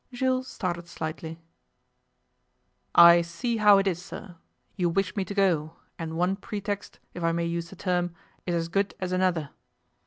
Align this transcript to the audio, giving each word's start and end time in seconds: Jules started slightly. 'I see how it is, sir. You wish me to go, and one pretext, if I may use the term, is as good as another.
Jules 0.11 0.47
started 0.47 0.87
slightly. 0.87 1.37
'I 2.95 3.21
see 3.21 3.57
how 3.57 3.77
it 3.77 3.85
is, 3.85 4.01
sir. 4.03 4.35
You 4.75 4.89
wish 4.89 5.15
me 5.15 5.23
to 5.25 5.35
go, 5.35 5.75
and 5.99 6.17
one 6.17 6.37
pretext, 6.37 6.97
if 7.13 7.23
I 7.23 7.31
may 7.31 7.45
use 7.45 7.69
the 7.69 7.75
term, 7.75 8.15
is 8.47 8.55
as 8.55 8.67
good 8.67 8.95
as 8.99 9.11
another. 9.11 9.51